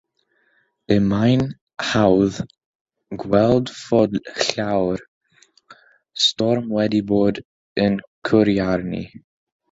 Y 0.93 0.95
mae'n 1.09 1.41
hawdd 1.89 2.37
gweld 3.23 3.71
fod 3.79 4.17
llawer 4.45 5.03
storm 6.29 6.71
wedi 6.77 7.03
bod 7.11 7.43
yn 7.85 7.99
curo 8.31 8.57
arni. 8.69 9.03